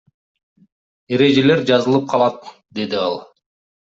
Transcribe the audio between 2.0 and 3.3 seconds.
калат,— деди ал.